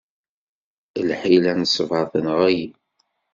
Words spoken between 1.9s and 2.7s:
tenɣel.